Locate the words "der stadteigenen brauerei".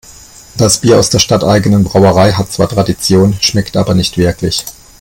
1.11-2.31